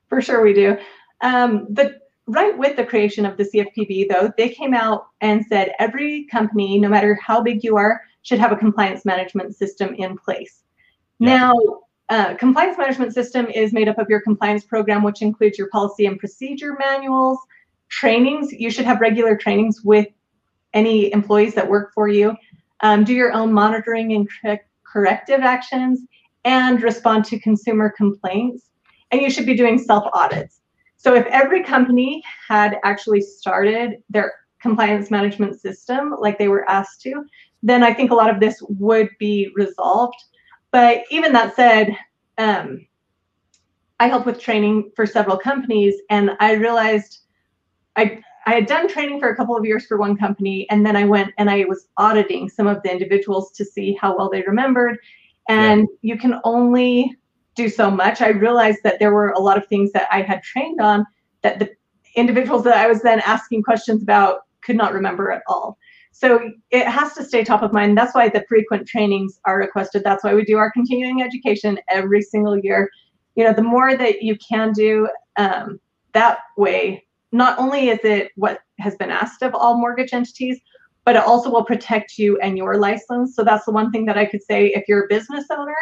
[0.08, 0.78] For sure, we do.
[1.22, 5.74] Um, but right with the creation of the CFPB, though, they came out and said
[5.80, 10.18] every company, no matter how big you are, should have a compliance management system in
[10.18, 10.64] place.
[11.20, 11.38] Yeah.
[11.38, 11.54] Now,
[12.10, 16.06] uh, compliance management system is made up of your compliance program, which includes your policy
[16.06, 17.38] and procedure manuals,
[17.90, 18.52] trainings.
[18.52, 20.08] You should have regular trainings with
[20.74, 22.36] any employees that work for you.
[22.82, 24.28] Um, do your own monitoring and
[24.84, 26.02] corrective actions,
[26.46, 28.70] and respond to consumer complaints.
[29.12, 30.62] And you should be doing self audits.
[30.98, 37.02] So if every company had actually started their compliance management system like they were asked
[37.02, 37.24] to,
[37.64, 40.16] then I think a lot of this would be resolved.
[40.72, 41.96] But even that said,
[42.38, 42.86] um,
[44.00, 47.20] I help with training for several companies, and I realized
[47.96, 50.96] I I had done training for a couple of years for one company, and then
[50.96, 54.42] I went and I was auditing some of the individuals to see how well they
[54.44, 54.98] remembered.
[55.50, 56.14] And yeah.
[56.14, 57.16] you can only
[57.56, 58.22] do so much.
[58.22, 61.06] I realized that there were a lot of things that I had trained on
[61.42, 61.70] that the
[62.16, 65.78] individuals that I was then asking questions about could not remember at all.
[66.20, 67.98] So it has to stay top of mind.
[67.98, 70.04] That's why the frequent trainings are requested.
[70.04, 72.90] That's why we do our continuing education every single year.
[73.36, 75.80] You know, the more that you can do um,
[76.12, 80.60] that way, not only is it what has been asked of all mortgage entities,
[81.06, 83.34] but it also will protect you and your license.
[83.34, 85.78] So that's the one thing that I could say if you're a business owner,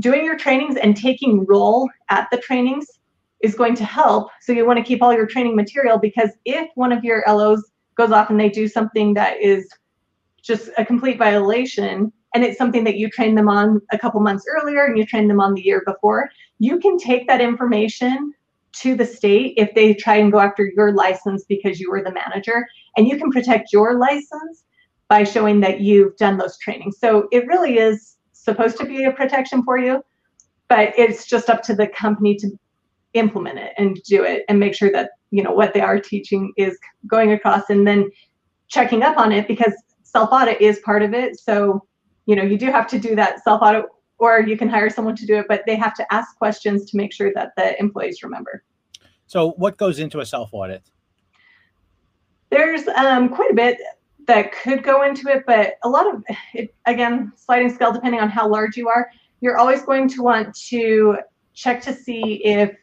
[0.00, 2.98] doing your trainings and taking roll at the trainings
[3.44, 4.30] is going to help.
[4.40, 7.70] So you want to keep all your training material because if one of your LOs
[8.00, 9.68] goes off and they do something that is
[10.42, 14.46] just a complete violation and it's something that you trained them on a couple months
[14.48, 18.32] earlier and you trained them on the year before, you can take that information
[18.72, 22.12] to the state if they try and go after your license because you were the
[22.12, 24.64] manager and you can protect your license
[25.08, 26.96] by showing that you've done those trainings.
[26.98, 30.02] So it really is supposed to be a protection for you,
[30.68, 32.48] but it's just up to the company to
[33.14, 36.52] implement it and do it and make sure that you know what they are teaching
[36.56, 38.10] is going across and then
[38.68, 41.38] checking up on it because self audit is part of it.
[41.38, 41.84] So
[42.26, 43.84] you know you do have to do that self audit
[44.18, 46.96] or you can hire someone to do it but they have to ask questions to
[46.96, 48.62] make sure that the employees remember.
[49.26, 50.82] So what goes into a self audit
[52.50, 53.78] there's um, quite a bit
[54.26, 56.22] that could go into it but a lot of
[56.54, 60.54] it again sliding scale depending on how large you are you're always going to want
[60.54, 61.16] to
[61.54, 62.76] check to see if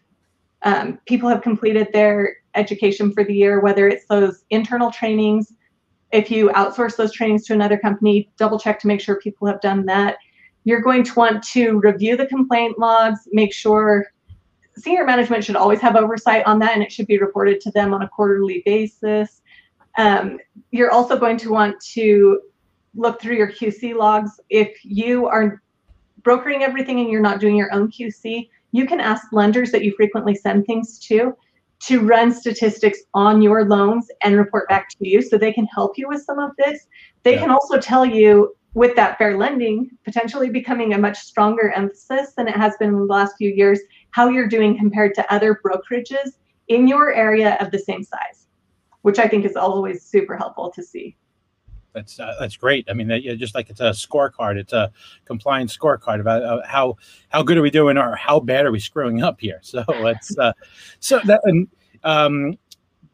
[0.64, 5.54] um, people have completed their education for the year, whether it's those internal trainings.
[6.12, 9.62] If you outsource those trainings to another company, double check to make sure people have
[9.62, 10.18] done that.
[10.64, 14.08] You're going to want to review the complaint logs, make sure
[14.78, 17.94] senior management should always have oversight on that and it should be reported to them
[17.94, 19.42] on a quarterly basis.
[19.98, 20.40] Um,
[20.72, 22.42] you're also going to want to
[22.96, 24.40] look through your QC logs.
[24.50, 25.62] If you are
[26.24, 29.94] brokering everything and you're not doing your own QC, you can ask lenders that you
[29.96, 31.36] frequently send things to
[31.80, 35.98] to run statistics on your loans and report back to you so they can help
[35.98, 36.88] you with some of this.
[37.24, 37.42] They yeah.
[37.42, 42.48] can also tell you with that fair lending potentially becoming a much stronger emphasis than
[42.48, 43.80] it has been in the last few years,
[44.12, 46.34] how you're doing compared to other brokerages
[46.68, 48.48] in your area of the same size,
[49.02, 51.16] which I think is always super helpful to see.
[51.98, 52.88] That's uh, that's great.
[52.88, 54.92] I mean, just like it's a scorecard, it's a
[55.26, 56.98] compliance scorecard about uh, how
[57.30, 59.60] how good are we doing or how bad are we screwing up here.
[59.64, 60.54] So it's uh,
[61.00, 61.68] so that and
[62.04, 62.60] um,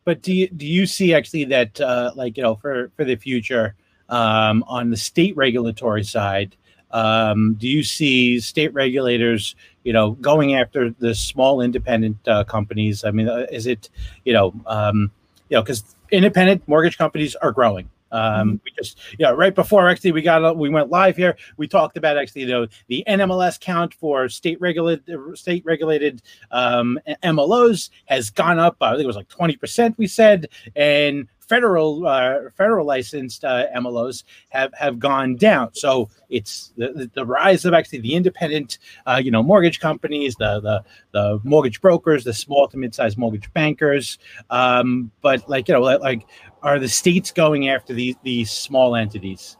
[0.04, 3.16] but do you do you see actually that uh, like you know for for the
[3.16, 3.76] future
[4.10, 6.58] um, on the state regulatory side?
[6.92, 13.04] Um, do you see state regulators, you know, going after the small independent uh, companies?
[13.04, 13.90] I mean, uh, is it,
[14.26, 15.10] you know, um,
[15.50, 17.90] you know, because independent mortgage companies are growing.
[18.14, 18.58] Um, mm-hmm.
[18.64, 21.98] we just, you know, right before actually we got we went live here, we talked
[21.98, 25.04] about actually you know the NMLS count for state regulated
[25.38, 26.22] state regulated
[26.52, 28.78] um, MLOs has gone up.
[28.80, 29.98] I think it was like twenty percent.
[29.98, 35.70] We said, and federal uh, federal licensed uh, MLOs have have gone down.
[35.74, 40.60] So it's the, the rise of actually the independent, uh, you know, mortgage companies, the
[40.62, 44.18] the the mortgage brokers, the small to mid sized mortgage bankers.
[44.50, 46.26] Um, but like you know, like
[46.64, 49.58] are the states going after these these small entities?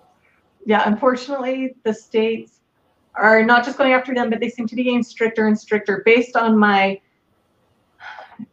[0.66, 2.62] Yeah, unfortunately, the states
[3.14, 6.02] are not just going after them, but they seem to be getting stricter and stricter
[6.04, 7.00] based on my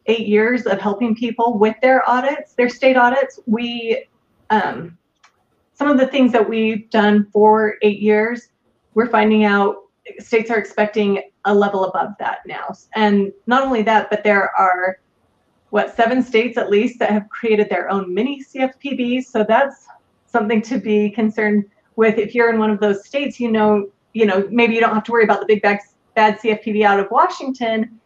[0.06, 4.04] eight years of helping people with their audits, their state audits, we
[4.50, 4.98] um,
[5.74, 8.48] some of the things that we've done for eight years,
[8.94, 9.76] we're finding out
[10.18, 12.74] states are expecting a level above that now.
[12.94, 14.98] And not only that, but there are
[15.70, 19.24] what seven states at least that have created their own mini CFPBs.
[19.24, 19.86] So that's
[20.26, 21.64] something to be concerned
[21.96, 22.18] with.
[22.18, 25.04] If you're in one of those states, you know, you know, maybe you don't have
[25.04, 25.78] to worry about the big bad,
[26.14, 27.99] bad CFPB out of Washington,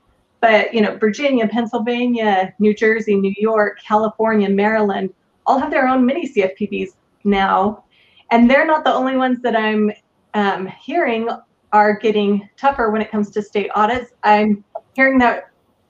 [0.44, 5.08] but you know, Virginia, Pennsylvania, New Jersey, New York, California, Maryland
[5.46, 6.90] all have their own mini CFPBs
[7.24, 7.82] now,
[8.30, 9.90] and they're not the only ones that I'm
[10.34, 11.30] um, hearing
[11.72, 14.12] are getting tougher when it comes to state audits.
[14.22, 15.44] I'm hearing that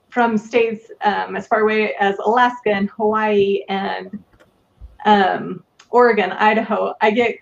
[0.09, 4.23] from states um, as far away as Alaska and Hawaii and
[5.05, 6.93] um, Oregon, Idaho.
[7.01, 7.35] I get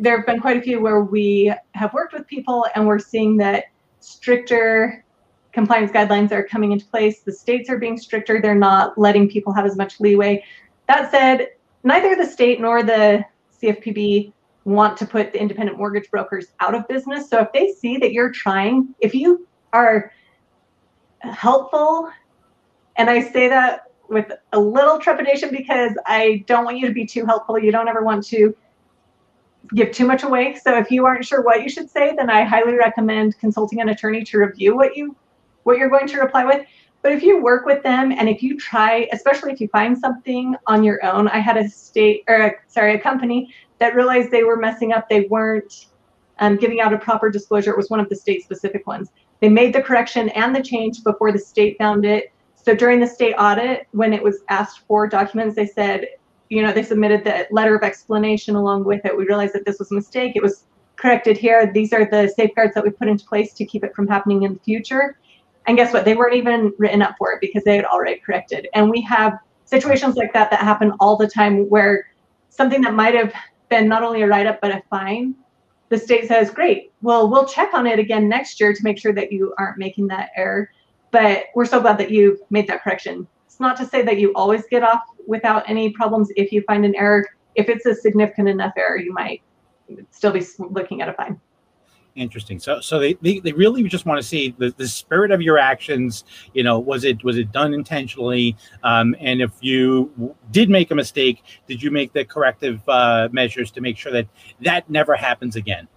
[0.00, 3.36] there have been quite a few where we have worked with people and we're seeing
[3.36, 3.64] that
[4.00, 5.04] stricter
[5.56, 7.20] compliance guidelines are coming into place.
[7.20, 8.42] The states are being stricter.
[8.42, 10.44] They're not letting people have as much leeway.
[10.86, 11.48] That said,
[11.82, 13.24] neither the state nor the
[13.62, 17.30] CFPB want to put the independent mortgage brokers out of business.
[17.30, 20.12] So if they see that you're trying, if you are
[21.22, 22.10] helpful.
[22.96, 27.06] And I say that with a little trepidation because I don't want you to be
[27.06, 27.58] too helpful.
[27.58, 28.54] You don't ever want to
[29.74, 30.54] give too much away.
[30.62, 33.88] So if you aren't sure what you should say, then I highly recommend consulting an
[33.88, 35.16] attorney to review what you
[35.66, 36.64] what you're going to reply with.
[37.02, 40.54] But if you work with them and if you try, especially if you find something
[40.66, 44.56] on your own, I had a state or sorry, a company that realized they were
[44.56, 45.08] messing up.
[45.08, 45.86] They weren't
[46.38, 47.72] um, giving out a proper disclosure.
[47.72, 49.10] It was one of the state specific ones.
[49.40, 52.32] They made the correction and the change before the state found it.
[52.54, 56.06] So during the state audit, when it was asked for documents, they said,
[56.48, 59.16] you know, they submitted the letter of explanation along with it.
[59.16, 60.32] We realized that this was a mistake.
[60.36, 61.70] It was corrected here.
[61.72, 64.54] These are the safeguards that we put into place to keep it from happening in
[64.54, 65.18] the future.
[65.66, 66.04] And guess what?
[66.04, 68.68] They weren't even written up for it because they had already corrected.
[68.74, 72.08] And we have situations like that that happen all the time where
[72.50, 73.32] something that might have
[73.68, 75.34] been not only a write up but a fine
[75.88, 79.12] the state says, great, well, we'll check on it again next year to make sure
[79.12, 80.70] that you aren't making that error.
[81.12, 83.26] But we're so glad that you've made that correction.
[83.46, 86.84] It's not to say that you always get off without any problems if you find
[86.84, 87.24] an error.
[87.54, 89.42] If it's a significant enough error, you might
[90.10, 91.40] still be looking at a fine.
[92.16, 92.58] Interesting.
[92.58, 95.58] So, so they, they, they really just want to see the, the spirit of your
[95.58, 96.24] actions.
[96.54, 98.56] You know, was it was it done intentionally?
[98.82, 103.70] Um, and if you did make a mistake, did you make the corrective uh, measures
[103.72, 104.28] to make sure that
[104.62, 105.88] that never happens again?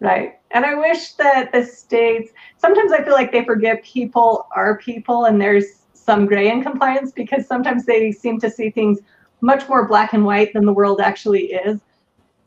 [0.00, 0.38] Right.
[0.52, 2.32] And I wish that the states.
[2.56, 7.12] Sometimes I feel like they forget people are people, and there's some gray in compliance
[7.12, 9.00] because sometimes they seem to see things
[9.42, 11.80] much more black and white than the world actually is.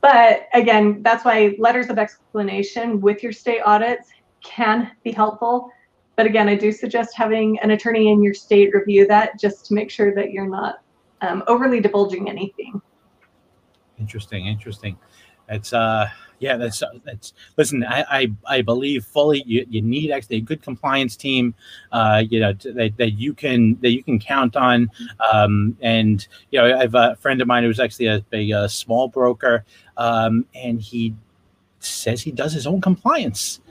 [0.04, 4.10] But again, that's why letters of explanation with your state audits
[4.44, 5.72] can be helpful.
[6.18, 9.74] But again, I do suggest having an attorney in your state review that just to
[9.74, 10.82] make sure that you're not
[11.22, 12.82] um, overly divulging anything.
[13.98, 15.00] Interesting, interesting.
[15.48, 16.10] It's uh
[16.44, 17.34] yeah, that's that's.
[17.56, 21.56] Listen, I I, I believe fully you, you need actually a good compliance team,
[21.94, 24.92] uh, you know, to, that, that you can that you can count on.
[25.32, 28.70] Um, and you know, I have a friend of mine who's actually a, a, a
[28.70, 29.64] small broker,
[29.96, 31.16] um, and he
[31.80, 33.62] says he does his own compliance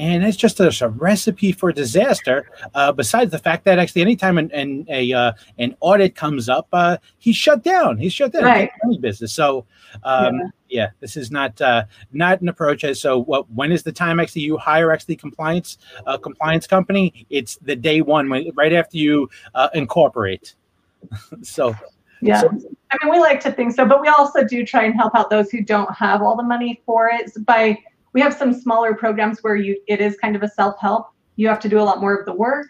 [0.00, 2.48] and it's just a, a recipe for disaster.
[2.74, 6.68] Uh, besides the fact that actually, anytime an an, a, uh, an audit comes up,
[6.72, 7.98] uh, he's shut down.
[7.98, 8.44] He's shut down.
[8.44, 8.70] Right.
[9.00, 9.34] Business.
[9.34, 9.66] So,
[10.02, 10.46] um, yeah.
[10.70, 10.90] Yeah.
[11.00, 12.84] this is not uh, not an approach.
[12.84, 17.26] as So, what when is the time actually you hire actually compliance uh, compliance company?
[17.30, 20.54] It's the day one, when, right after you uh, incorporate.
[21.42, 21.74] so.
[22.22, 22.48] Yeah, so,
[22.90, 25.30] I mean, we like to think so, but we also do try and help out
[25.30, 27.78] those who don't have all the money for it by
[28.12, 31.60] we have some smaller programs where you it is kind of a self-help you have
[31.60, 32.68] to do a lot more of the work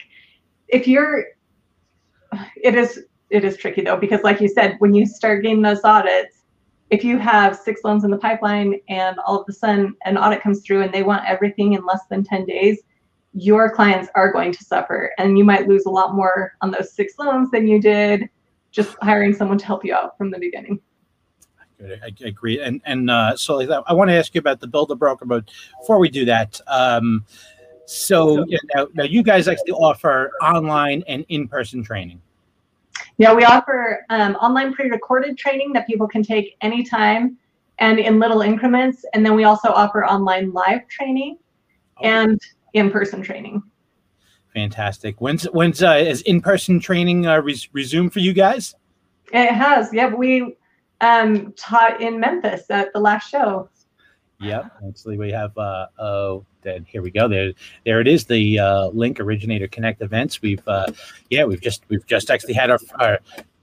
[0.68, 1.26] if you're
[2.56, 5.82] it is it is tricky though because like you said when you start getting those
[5.84, 6.39] audits
[6.90, 10.42] if you have six loans in the pipeline and all of a sudden an audit
[10.42, 12.80] comes through and they want everything in less than 10 days
[13.32, 16.92] your clients are going to suffer and you might lose a lot more on those
[16.92, 18.28] six loans than you did
[18.72, 20.80] just hiring someone to help you out from the beginning
[21.82, 22.60] I, agree.
[22.60, 25.50] And and uh, so I want to ask you about the build a broker, but
[25.80, 27.24] before we do that, um,
[27.86, 32.20] so you now, now you guys actually offer online and in person training.
[33.18, 37.36] Yeah, we offer um, online pre-recorded training that people can take anytime
[37.78, 41.38] and in little increments, and then we also offer online live training
[41.98, 42.04] oh.
[42.04, 42.40] and
[42.74, 43.62] in-person training.
[44.54, 45.20] Fantastic.
[45.20, 48.74] When's when's uh, is in-person training uh, res- resume for you guys?
[49.32, 49.92] It has.
[49.92, 50.56] Yeah, we
[51.00, 53.70] um, taught in Memphis at the last show.
[54.40, 55.56] Yep, actually, we have.
[55.56, 57.28] Uh, oh, then here we go.
[57.28, 57.52] There,
[57.84, 58.24] there it is.
[58.24, 60.42] The uh, link originator connect events.
[60.42, 60.86] We've, uh,
[61.30, 63.18] yeah, we've just we've just actually had our, our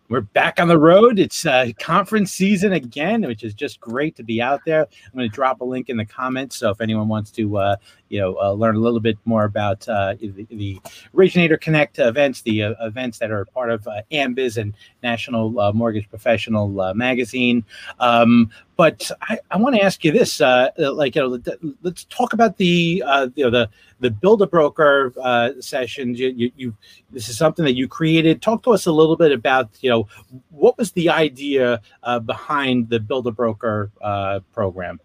[0.09, 1.19] we're back on the road.
[1.19, 4.81] It's uh, conference season again, which is just great to be out there.
[4.81, 7.75] I'm going to drop a link in the comments, so if anyone wants to, uh,
[8.07, 10.81] you know, uh, learn a little bit more about uh, the, the,
[11.13, 16.09] Originator Connect events, the uh, events that are part of uh, AmBiz and National Mortgage
[16.09, 17.65] Professional Magazine.
[17.99, 21.39] Um, but I, I want to ask you this: like, you know,
[21.81, 23.03] let's talk about the,
[23.35, 26.19] you know, the the build a broker uh, sessions.
[26.19, 26.77] You, you, you,
[27.11, 28.41] this is something that you created.
[28.41, 30.07] Talk to us a little bit about, you know,
[30.49, 34.99] what was the idea uh, behind the build a broker uh, program?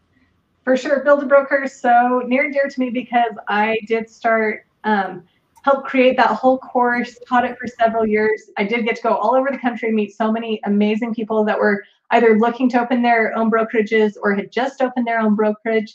[0.64, 4.08] For sure, build a broker is so near and dear to me because I did
[4.08, 4.66] start.
[4.84, 5.24] Um,
[5.64, 9.14] help create that whole course taught it for several years i did get to go
[9.14, 13.02] all over the country meet so many amazing people that were either looking to open
[13.02, 15.94] their own brokerages or had just opened their own brokerage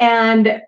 [0.00, 0.60] and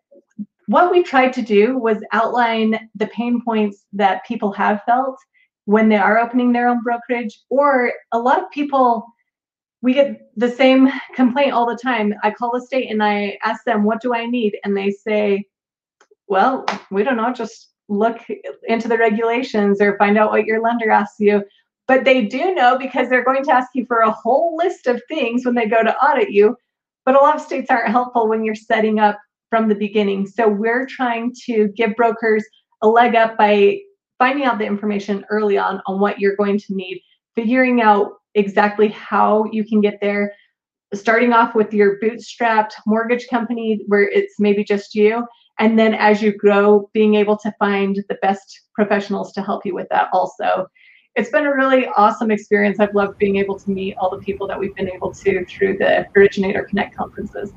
[0.69, 5.19] what we tried to do was outline the pain points that people have felt
[5.65, 9.07] when they are opening their own brokerage, or a lot of people,
[9.81, 12.15] we get the same complaint all the time.
[12.23, 14.59] I call the state and I ask them, What do I need?
[14.65, 15.45] And they say,
[16.27, 18.19] Well, we don't know, just look
[18.67, 21.43] into the regulations or find out what your lender asks you.
[21.89, 25.03] But they do know because they're going to ask you for a whole list of
[25.09, 26.55] things when they go to audit you.
[27.05, 29.19] But a lot of states aren't helpful when you're setting up
[29.51, 30.27] from the beginning.
[30.27, 32.45] So we're trying to give brokers
[32.83, 33.79] a leg up by
[34.19, 37.01] finding out the information early on on what you're going to need,
[37.35, 40.35] figuring out exactly how you can get there,
[40.93, 45.27] starting off with your bootstrapped mortgage company where it's maybe just you.
[45.59, 49.75] And then as you grow, being able to find the best professionals to help you
[49.75, 50.67] with that also.
[51.19, 52.79] It's been a really awesome experience.
[52.79, 55.79] I've loved being able to meet all the people that we've been able to through
[55.79, 57.53] the Originator Connect conferences.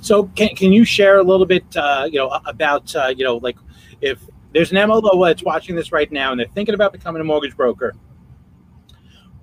[0.00, 3.36] So can, can you share a little bit, uh, you know, about, uh, you know,
[3.36, 3.56] like
[4.00, 4.18] if
[4.52, 7.56] there's an MLO that's watching this right now and they're thinking about becoming a mortgage
[7.56, 7.94] broker,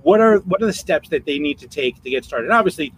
[0.02, 2.52] what are what are the steps that they need to take to get started?
[2.52, 2.94] Obviously,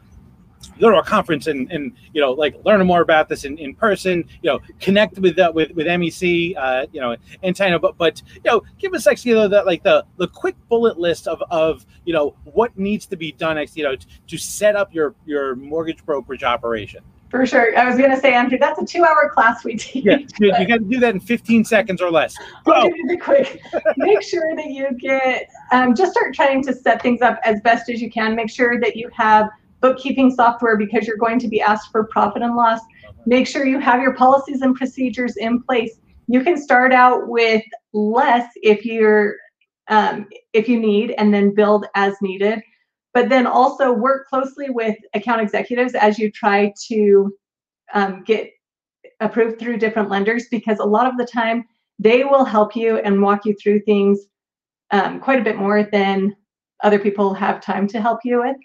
[0.79, 3.73] go to a conference and, and you know like learn more about this in, in
[3.73, 7.97] person you know connect with uh, with with mec uh, you know and China but
[7.97, 11.27] but you know give us actually you know, that like the the quick bullet list
[11.27, 14.75] of of you know what needs to be done actually you know to, to set
[14.75, 17.03] up your your mortgage brokerage operation
[17.35, 17.77] for sure.
[17.77, 20.05] I was going to say, Andrew, that's a two-hour class we teach.
[20.05, 22.33] Yeah, you, you got to do that in 15 seconds or less.
[22.63, 22.73] Go.
[22.85, 23.61] It quick.
[23.97, 27.89] Make sure that you get, um, just start trying to set things up as best
[27.89, 28.35] as you can.
[28.35, 29.49] Make sure that you have
[29.85, 32.79] bookkeeping software because you're going to be asked for profit and loss.
[33.25, 35.99] Make sure you have your policies and procedures in place.
[36.27, 37.63] You can start out with
[37.93, 39.35] less if you're
[39.87, 42.61] um, if you need, and then build as needed
[43.15, 47.33] but then also work closely with account executives as you try to
[47.93, 48.51] um, get
[49.21, 51.63] approved through different lenders because a lot of the time
[51.97, 54.19] they will help you and walk you through things
[54.91, 56.35] um, quite a bit more than
[56.83, 58.57] other people have time to help you with.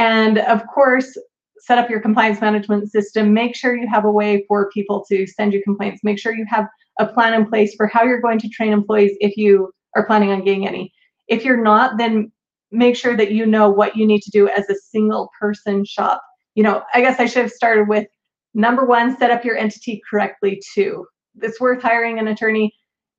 [0.00, 1.14] And of course,
[1.58, 3.34] set up your compliance management system.
[3.34, 6.02] Make sure you have a way for people to send you complaints.
[6.02, 6.66] Make sure you have
[6.98, 10.30] a plan in place for how you're going to train employees if you are planning
[10.30, 10.90] on getting any.
[11.28, 12.32] If you're not, then
[12.72, 16.22] make sure that you know what you need to do as a single person shop.
[16.54, 18.06] You know, I guess I should have started with
[18.54, 21.04] number one, set up your entity correctly too.
[21.42, 22.72] It's worth hiring an attorney.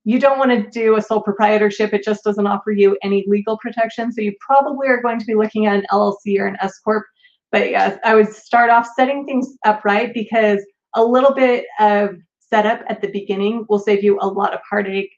[0.04, 1.92] You don't want to do a sole proprietorship.
[1.92, 4.12] It just doesn't offer you any legal protection.
[4.12, 7.04] So you probably are going to be looking at an LLC or an S Corp.
[7.52, 12.16] But yes, I would start off setting things up right because a little bit of
[12.38, 15.10] setup at the beginning will save you a lot of heartache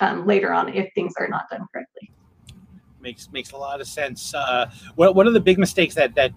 [0.00, 2.10] um, later on if things are not done correctly
[3.02, 4.32] makes makes a lot of sense.
[4.32, 6.32] Uh, what what are the big mistakes that that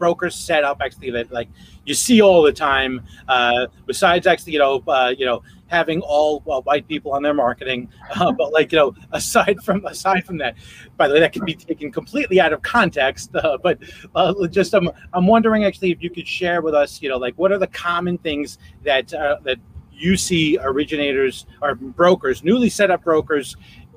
[0.00, 1.48] brokers set up actually that like
[1.84, 3.04] you see all the time?
[3.28, 7.34] Uh, besides actually, you know, uh, you know, having all well, white people on their
[7.34, 10.56] marketing, uh, but like you know, aside from aside from that,
[10.96, 13.30] by the way, that can be taken completely out of context.
[13.36, 13.78] Uh, but
[14.16, 17.34] uh, just I'm I'm wondering actually if you could share with us, you know, like
[17.36, 19.58] what are the common things that that
[19.92, 23.56] you see originators or brokers, newly set up brokers,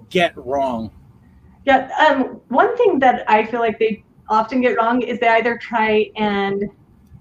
[0.10, 0.92] get wrong
[1.66, 5.58] yeah, um, one thing that I feel like they often get wrong is they either
[5.58, 6.70] try and,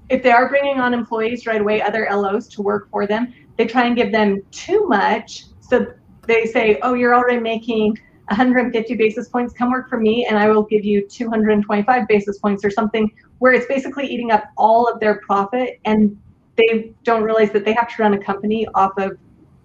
[0.09, 3.67] if they are bringing on employees right away, other LOs to work for them, they
[3.67, 5.47] try and give them too much.
[5.61, 5.87] So
[6.27, 7.99] they say, oh, you're already making
[8.29, 12.65] 150 basis points, come work for me, and I will give you 225 basis points
[12.65, 15.81] or something, where it's basically eating up all of their profit.
[15.85, 16.17] And
[16.57, 19.19] they don't realize that they have to run a company off of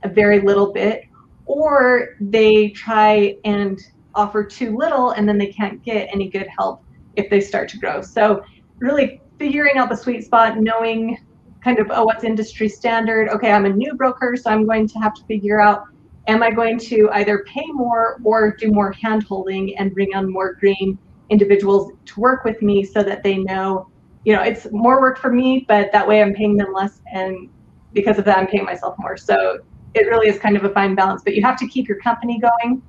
[0.03, 1.05] a very little bit,
[1.45, 3.79] or they try and
[4.15, 6.83] offer too little and then they can't get any good help
[7.17, 8.01] if they start to grow.
[8.01, 8.43] So
[8.79, 11.17] really figuring out the sweet spot, knowing
[11.63, 13.29] kind of, oh, what's industry standard?
[13.29, 15.85] Okay, I'm a new broker, so I'm going to have to figure out,
[16.27, 20.31] am I going to either pay more or do more hand holding and bring on
[20.31, 20.97] more green
[21.29, 23.89] individuals to work with me so that they know,
[24.23, 27.49] you know, it's more work for me, but that way I'm paying them less and
[27.93, 29.17] because of that I'm paying myself more.
[29.17, 29.59] So
[29.93, 32.39] it really is kind of a fine balance, but you have to keep your company
[32.39, 32.81] going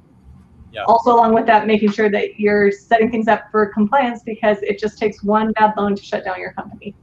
[0.72, 0.84] yeah.
[0.84, 4.78] Also, along with that, making sure that you're setting things up for compliance because it
[4.78, 6.94] just takes one bad loan to shut down your company.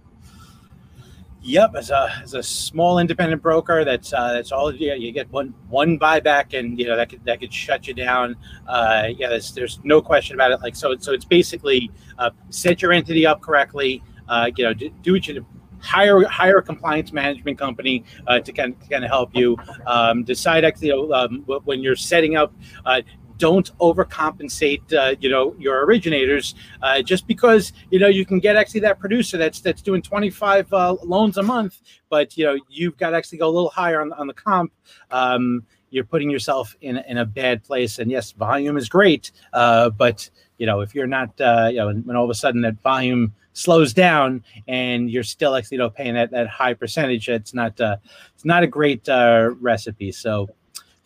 [1.42, 4.74] Yep, as a as a small independent broker, that's uh, that's all.
[4.74, 7.94] Yeah, you get one one buyback, and you know that could that could shut you
[7.94, 8.36] down.
[8.68, 10.62] Uh, yeah, there's there's no question about it.
[10.62, 14.02] Like so, so it's basically uh, set your entity up correctly.
[14.28, 15.46] Uh, you know, do, do what you
[15.82, 19.56] hire hire a compliance management company uh, to kind of, to kind of help you
[19.86, 22.54] um, decide actually you know, um, when you're setting up
[22.88, 23.02] uh,
[23.38, 28.56] don't overcompensate uh, you know your originators uh, just because you know you can get
[28.56, 32.98] actually that producer that's that's doing 25 uh, loans a month but you know you've
[32.98, 34.72] got to actually go a little higher on, on the comp
[35.12, 38.00] um, you're putting yourself in, in a bad place.
[38.00, 41.94] And yes volume is great uh, but you know if you're not uh, you know
[41.94, 45.90] when all of a sudden that volume slows down and you're still actually you know
[45.90, 47.98] paying that, that high percentage it's not uh,
[48.34, 50.12] it's not a great recipe.
[50.12, 50.50] So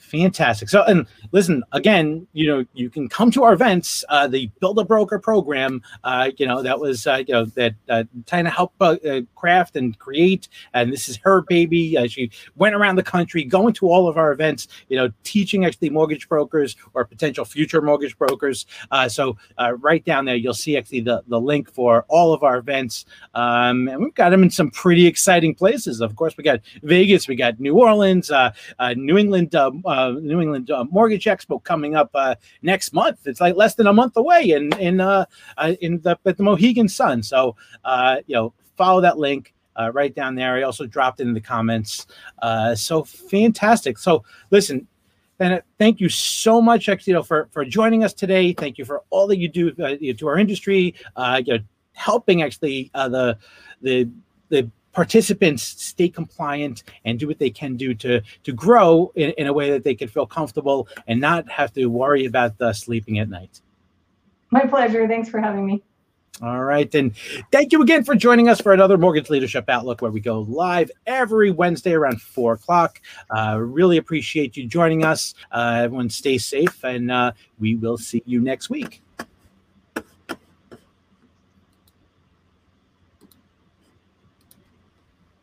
[0.10, 0.70] Fantastic.
[0.70, 2.26] So, and listen again.
[2.34, 4.04] You know, you can come to our events.
[4.10, 5.84] Uh, the Build a Broker program.
[6.04, 9.76] Uh, you know, that was uh, you know that uh, Tina helped uh, uh, craft
[9.76, 11.96] and create, and this is her baby.
[11.96, 14.68] Uh, she went around the country, going to all of our events.
[14.88, 18.66] You know, teaching actually mortgage brokers or potential future mortgage brokers.
[18.90, 22.42] Uh, so, uh, right down there, you'll see actually the the link for all of
[22.42, 23.06] our events,
[23.36, 26.02] um, and we've got them in some pretty exciting places.
[26.02, 29.54] Of course, we got Vegas, we got New Orleans, uh, uh, New England.
[29.54, 29.70] Uh,
[30.00, 33.20] uh, New England uh, Mortgage Expo coming up uh, next month.
[33.26, 35.26] It's like less than a month away in in uh,
[35.58, 37.24] uh, in the at the Mohegan Sun.
[37.24, 39.54] So uh, you know, follow that link.
[39.94, 40.56] Right down there.
[40.56, 42.06] I also dropped in the comments.
[42.76, 43.98] So fantastic.
[43.98, 44.86] So listen,
[45.40, 48.52] and thank you so much, know, for for joining us today.
[48.52, 50.96] Thank you for all that you do uh, to our industry.
[51.16, 51.60] Uh, you know,
[51.94, 53.38] helping actually uh, the
[53.82, 54.10] the
[54.50, 54.70] the
[55.00, 59.54] participants stay compliant and do what they can do to to grow in, in a
[59.54, 63.30] way that they can feel comfortable and not have to worry about uh, sleeping at
[63.30, 63.62] night.
[64.52, 65.08] My pleasure.
[65.08, 65.82] Thanks for having me.
[66.42, 66.94] All right.
[66.96, 67.16] And
[67.50, 70.92] thank you again for joining us for another Mortgage Leadership Outlook, where we go live
[71.08, 73.02] every Wednesday around four o'clock.
[73.30, 75.34] Uh, really appreciate you joining us.
[75.50, 79.02] Uh, everyone stay safe, and uh, we will see you next week.